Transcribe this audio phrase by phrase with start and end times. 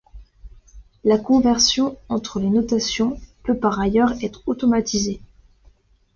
[1.03, 5.21] La conversion entre les notations peut par ailleurs être automatisée.